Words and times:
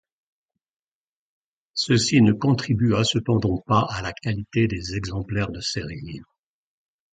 Ceci 1.75 2.23
ne 2.23 2.33
contribua 2.33 3.03
cependant 3.03 3.59
pas 3.67 3.85
à 3.91 4.01
la 4.01 4.13
qualité 4.13 4.67
des 4.67 4.95
exemplaires 4.95 5.51
de 5.51 5.59
série. 5.59 6.21